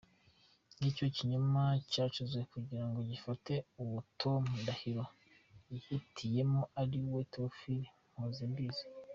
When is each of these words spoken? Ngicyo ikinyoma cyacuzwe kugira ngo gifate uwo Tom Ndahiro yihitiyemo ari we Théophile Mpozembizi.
Ngicyo 0.75 1.03
ikinyoma 1.11 1.63
cyacuzwe 1.91 2.41
kugira 2.53 2.83
ngo 2.87 2.99
gifate 3.09 3.53
uwo 3.81 3.97
Tom 4.21 4.41
Ndahiro 4.61 5.03
yihitiyemo 5.69 6.61
ari 6.81 6.97
we 7.13 7.21
Théophile 7.33 7.87
Mpozembizi. 8.15 8.85